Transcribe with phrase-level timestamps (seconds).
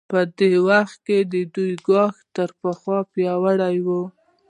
[0.11, 3.87] په دې وخت کې د دوی ګواښ تر پخوا پیاوړی و.